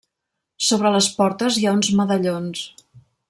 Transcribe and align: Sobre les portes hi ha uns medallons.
Sobre 0.67 0.91
les 0.95 1.09
portes 1.19 1.59
hi 1.61 1.67
ha 1.71 1.75
uns 1.81 1.91
medallons. 2.01 2.65